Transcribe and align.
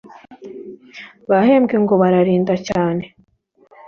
bahembwe 1.29 1.75
ngo 1.83 1.93
bararinda 2.01 2.55
cyane 2.67 3.03